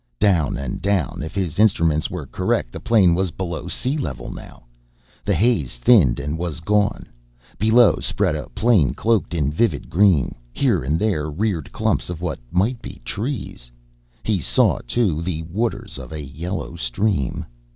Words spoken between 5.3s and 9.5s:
haze thinned and was gone. Below spread a plain cloaked